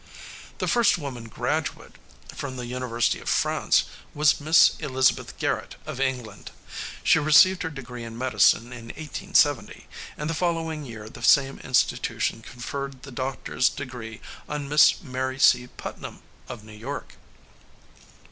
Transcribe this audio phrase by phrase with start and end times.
[0.57, 1.91] The first woman graduate
[2.33, 3.83] from the University of France
[4.15, 6.49] was Miss Elizabeth Garrett, of England.
[7.03, 9.85] She received her degree in medicine in 1870,
[10.17, 15.67] and the following year the same institution conferred the doctor's degree on Miss Mary C.
[15.67, 17.13] Putnam, of New York.